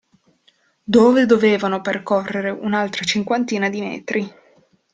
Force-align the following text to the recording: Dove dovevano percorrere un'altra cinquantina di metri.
Dove 0.83 1.27
dovevano 1.27 1.81
percorrere 1.81 2.49
un'altra 2.49 3.03
cinquantina 3.05 3.69
di 3.69 3.81
metri. 3.81 4.33